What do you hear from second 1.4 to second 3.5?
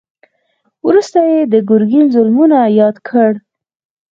د ګرګين ظلمونه ياد کړل.